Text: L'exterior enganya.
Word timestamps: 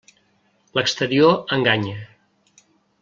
L'exterior 0.77 1.37
enganya. 1.59 2.01